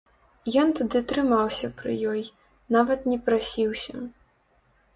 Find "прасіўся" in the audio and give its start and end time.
3.31-3.95